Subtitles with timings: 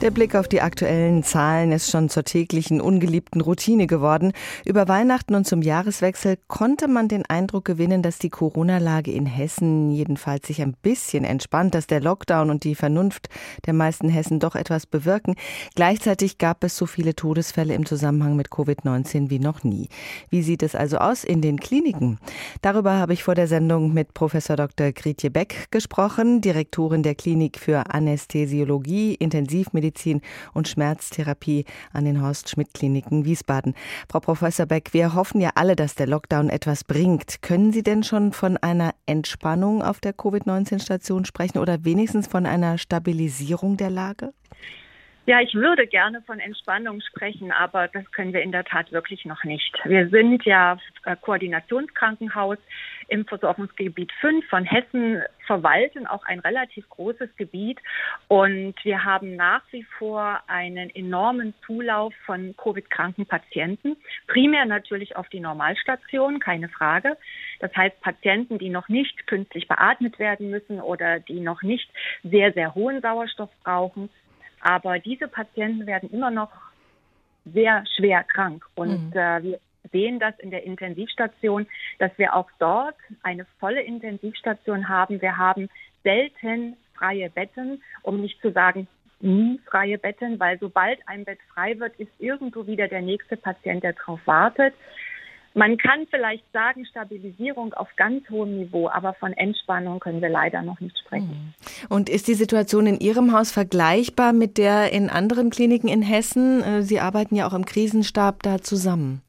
[0.00, 4.32] Der Blick auf die aktuellen Zahlen ist schon zur täglichen ungeliebten Routine geworden.
[4.64, 9.90] Über Weihnachten und zum Jahreswechsel konnte man den Eindruck gewinnen, dass die Corona-Lage in Hessen
[9.90, 13.28] jedenfalls sich ein bisschen entspannt, dass der Lockdown und die Vernunft
[13.66, 15.34] der meisten Hessen doch etwas bewirken.
[15.74, 19.90] Gleichzeitig gab es so viele Todesfälle im Zusammenhang mit Covid-19 wie noch nie.
[20.30, 22.18] Wie sieht es also aus in den Kliniken?
[22.62, 24.92] Darüber habe ich vor der Sendung mit Professor Dr.
[24.92, 30.22] Grietje Beck gesprochen, Direktorin der Klinik für Anästhesiologie, Intensivmedizin Schmerzmedizin
[30.54, 33.74] und Schmerztherapie an den Horst-Schmidt-Kliniken Wiesbaden.
[34.08, 37.42] Frau Professor Beck, wir hoffen ja alle, dass der Lockdown etwas bringt.
[37.42, 42.78] Können Sie denn schon von einer Entspannung auf der Covid-19-Station sprechen oder wenigstens von einer
[42.78, 44.32] Stabilisierung der Lage?
[45.26, 49.24] Ja, ich würde gerne von Entspannung sprechen, aber das können wir in der Tat wirklich
[49.26, 49.78] noch nicht.
[49.84, 52.58] Wir sind ja äh, Koordinationskrankenhaus
[53.10, 57.78] im Versorgungsgebiet 5 von Hessen, verwalten auch ein relativ großes Gebiet
[58.28, 63.96] und wir haben nach wie vor einen enormen Zulauf von Covid-kranken Patienten,
[64.28, 67.16] primär natürlich auf die Normalstation, keine Frage.
[67.58, 71.90] Das heißt Patienten, die noch nicht künstlich beatmet werden müssen oder die noch nicht
[72.22, 74.08] sehr, sehr hohen Sauerstoff brauchen.
[74.60, 76.52] Aber diese Patienten werden immer noch
[77.44, 78.64] sehr schwer krank.
[78.74, 79.18] Und mhm.
[79.18, 79.60] äh, wir
[79.92, 81.66] sehen das in der Intensivstation,
[81.98, 85.20] dass wir auch dort eine volle Intensivstation haben.
[85.20, 85.68] Wir haben
[86.04, 88.86] selten freie Betten, um nicht zu sagen
[89.22, 93.82] nie freie Betten, weil sobald ein Bett frei wird, ist irgendwo wieder der nächste Patient,
[93.82, 94.74] der darauf wartet.
[95.52, 100.62] Man kann vielleicht sagen, Stabilisierung auf ganz hohem Niveau, aber von Entspannung können wir leider
[100.62, 101.52] noch nicht sprechen.
[101.58, 101.86] Mhm.
[101.88, 106.62] Und ist die Situation in Ihrem Haus vergleichbar mit der in anderen Kliniken in Hessen?
[106.62, 109.22] Äh, Sie arbeiten ja auch im Krisenstab da zusammen.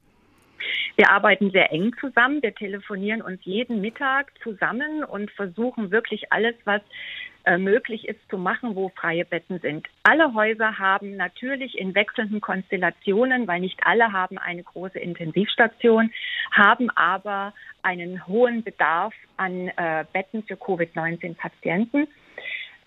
[1.02, 2.44] Wir arbeiten sehr eng zusammen.
[2.44, 6.84] Wir telefonieren uns jeden Mittag zusammen und versuchen wirklich alles, was
[7.44, 9.88] äh, möglich ist zu machen, wo freie Betten sind.
[10.04, 16.12] Alle Häuser haben natürlich in wechselnden Konstellationen, weil nicht alle haben eine große Intensivstation,
[16.52, 22.08] haben aber einen hohen Bedarf an äh, Betten für Covid-19-Patienten.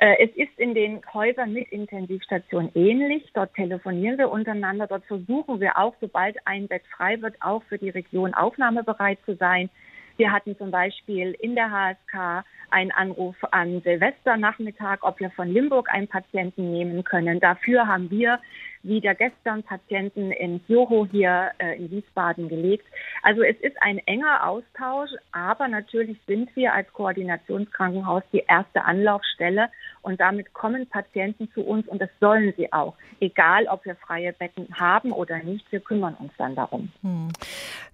[0.04, 3.24] Äh, es ist in den Häusern mit Intensivstation ähnlich.
[3.32, 4.86] Dort telefonieren wir untereinander.
[4.86, 9.34] Dort versuchen wir auch, sobald ein Bett frei wird, auch für die Region aufnahmebereit zu
[9.36, 9.70] sein.
[10.18, 15.88] Wir hatten zum Beispiel in der HSK einen Anruf an Silvesternachmittag, ob wir von Limburg
[15.90, 17.40] einen Patienten nehmen können.
[17.40, 18.40] Dafür haben wir
[18.84, 22.84] wieder gestern Patienten in Joho hier äh, in Wiesbaden gelegt.
[23.22, 29.70] Also es ist ein enger Austausch, aber natürlich sind wir als Koordinationskrankenhaus die erste Anlaufstelle
[30.02, 32.94] und damit kommen Patienten zu uns und das sollen sie auch.
[33.20, 36.92] Egal, ob wir freie Betten haben oder nicht, wir kümmern uns dann darum.
[37.02, 37.28] Hm.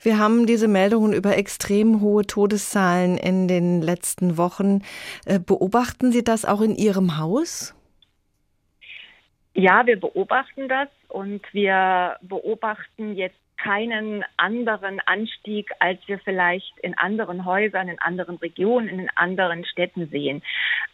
[0.00, 4.82] Wir haben diese Meldungen über extrem hohe Todeszahlen in den letzten Wochen.
[5.24, 7.74] Äh, beobachten Sie das auch in Ihrem Haus?
[9.54, 16.96] Ja, wir beobachten das und wir beobachten jetzt keinen anderen Anstieg, als wir vielleicht in
[16.96, 20.42] anderen Häusern, in anderen Regionen, in anderen Städten sehen.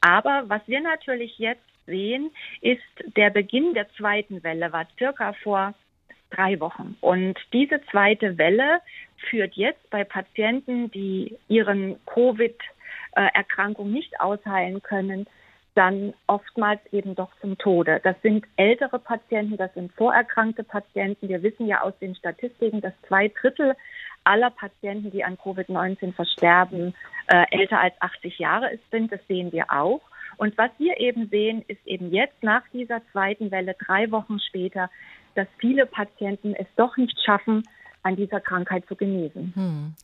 [0.01, 2.31] Aber was wir natürlich jetzt sehen,
[2.61, 2.83] ist
[3.17, 5.75] der Beginn der zweiten Welle war circa vor
[6.31, 6.97] drei Wochen.
[7.01, 8.81] Und diese zweite Welle
[9.31, 15.27] führt jetzt bei Patienten, die ihren Covid-Erkrankung nicht ausheilen können,
[15.77, 18.01] dann oftmals eben doch zum Tode.
[18.03, 21.29] Das sind ältere Patienten, das sind vorerkrankte Patienten.
[21.29, 23.75] Wir wissen ja aus den Statistiken, dass zwei Drittel
[24.25, 26.95] aller Patienten, die an Covid-19 versterben,
[27.29, 29.13] äh, älter als 80 Jahre sind.
[29.13, 30.01] Das sehen wir auch.
[30.39, 34.91] Und was wir eben sehen, ist eben jetzt nach dieser zweiten Welle, drei Wochen später,
[35.35, 37.63] dass viele Patienten es doch nicht schaffen,
[38.07, 39.53] an dieser Krankheit zu genesen.
[39.55, 39.95] Hm.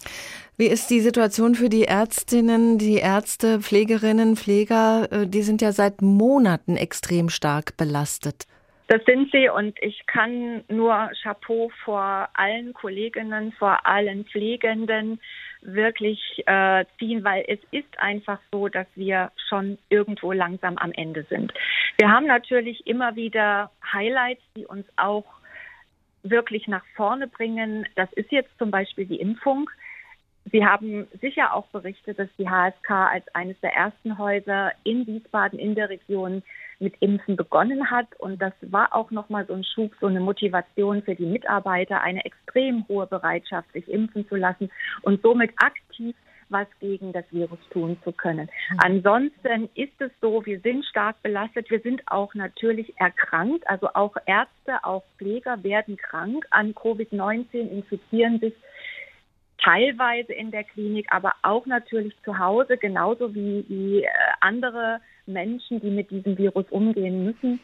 [0.57, 5.09] Wie ist die Situation für die Ärztinnen, die Ärzte, Pflegerinnen, Pfleger?
[5.11, 8.47] Äh, die sind ja seit Monaten extrem stark belastet.
[8.89, 15.21] Das sind sie und ich kann nur Chapeau vor allen Kolleginnen, vor allen Pflegenden
[15.63, 21.25] wirklich äh, ziehen, weil es ist einfach so, dass wir schon irgendwo langsam am Ende
[21.31, 21.55] sind.
[21.97, 25.25] Wir haben natürlich immer wieder Highlights, die uns auch
[26.22, 27.86] wirklich nach vorne bringen.
[27.97, 29.69] Das ist jetzt zum Beispiel die Impfung.
[30.51, 35.59] Sie haben sicher auch berichtet, dass die HSK als eines der ersten Häuser in Wiesbaden
[35.59, 36.42] in der Region
[36.80, 38.09] mit Impfen begonnen hat.
[38.19, 42.24] Und das war auch nochmal so ein Schub, so eine Motivation für die Mitarbeiter, eine
[42.24, 44.71] extrem hohe Bereitschaft, sich impfen zu lassen
[45.03, 46.16] und somit aktiv
[46.53, 48.49] was gegen das Virus tun zu können.
[48.71, 48.78] Mhm.
[48.78, 54.16] Ansonsten ist es so, wir sind stark belastet, wir sind auch natürlich erkrankt, also auch
[54.27, 58.54] Ärzte, auch Pfleger werden krank an Covid-19, infizieren sich
[59.63, 64.09] teilweise in der Klinik, aber auch natürlich zu Hause, genauso wie, wie äh,
[64.41, 67.60] andere Menschen, die mit diesem Virus umgehen müssen.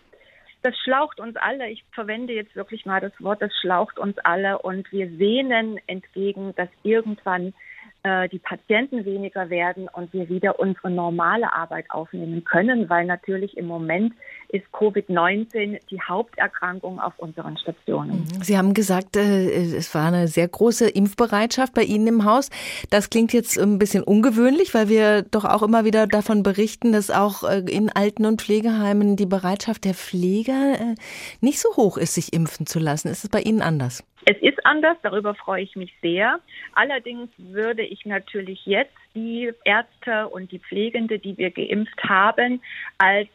[0.63, 1.69] das schlaucht uns alle.
[1.71, 6.55] Ich verwende jetzt wirklich mal das Wort, das schlaucht uns alle und wir sehnen entgegen,
[6.57, 7.55] dass irgendwann
[8.05, 13.57] äh, die Patienten weniger werden und wir wieder unsere normale Arbeit aufnehmen können, weil natürlich
[13.57, 14.15] im Moment
[14.51, 18.21] ist Covid-19 die Haupterkrankung auf unseren Stationen.
[18.21, 18.43] Mhm.
[18.43, 22.51] Sie haben gesagt, äh, es war eine sehr große Impfbereitschaft bei Ihnen im Haus.
[22.91, 27.11] Das klingt jetzt ein bisschen ungewöhnlich, weil wir doch auch immer wieder davon berichten, dass
[27.11, 30.95] auch äh, in Alten- und Pflegeheimen die Bereitschaft der Pfleger
[31.41, 33.09] nicht so hoch ist, sich impfen zu lassen.
[33.09, 34.05] Ist es bei Ihnen anders?
[34.31, 36.41] Es ist anders, darüber freue ich mich sehr.
[36.75, 42.61] Allerdings würde ich natürlich jetzt die Ärzte und die Pflegende, die wir geimpft haben,
[42.99, 43.29] als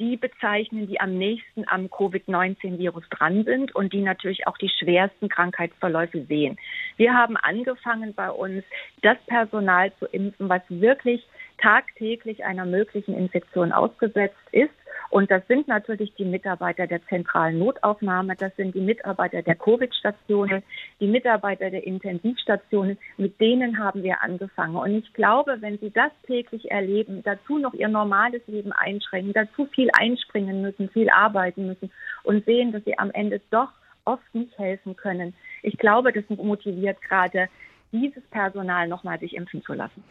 [0.00, 5.28] die bezeichnen, die am nächsten am Covid-19-Virus dran sind und die natürlich auch die schwersten
[5.28, 6.58] Krankheitsverläufe sehen.
[6.96, 8.64] Wir haben angefangen bei uns,
[9.02, 11.24] das Personal zu impfen, was wirklich
[11.60, 14.70] tagtäglich einer möglichen Infektion ausgesetzt ist.
[15.10, 20.62] Und das sind natürlich die Mitarbeiter der zentralen Notaufnahme, das sind die Mitarbeiter der Covid-Stationen,
[21.00, 22.96] die Mitarbeiter der Intensivstationen.
[23.16, 24.76] Mit denen haben wir angefangen.
[24.76, 29.66] Und ich glaube, wenn sie das täglich erleben, dazu noch ihr normales Leben einschränken, dazu
[29.66, 31.90] viel einspringen müssen, viel arbeiten müssen
[32.22, 33.70] und sehen, dass sie am Ende doch
[34.04, 35.34] oft nicht helfen können.
[35.62, 37.48] Ich glaube, das motiviert gerade
[37.92, 40.04] dieses Personal nochmal sich impfen zu lassen.